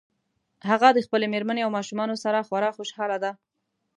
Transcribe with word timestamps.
هغه 0.69 0.87
د 0.93 0.99
خپلې 1.05 1.25
مېرمنې 1.33 1.61
او 1.63 1.75
ماشومانو 1.77 2.15
سره 2.23 2.45
خورا 2.47 2.69
خوشحاله 2.77 3.17
ده 3.23 3.31